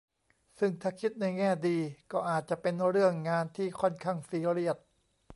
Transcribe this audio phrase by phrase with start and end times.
[0.59, 1.77] ซึ่งถ้าคิดในแง่ดี
[2.11, 4.77] ก็อาจจะเป็นเรื่องงานที่ค่อนข้างซีเรียส